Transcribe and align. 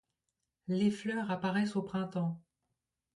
Les 0.67 0.89
fleurs 0.89 1.29
apparaissent 1.29 1.75
au 1.75 1.83
printemps. 1.83 2.41